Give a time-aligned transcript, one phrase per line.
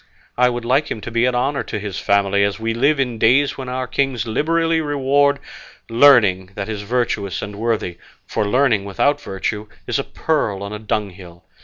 [0.35, 3.19] I would like him to be an honour to his family, as we live in
[3.19, 5.37] days when our kings liberally reward
[5.91, 10.79] learning that is virtuous and worthy; for learning without virtue is a pearl on a
[10.79, 11.45] dunghill.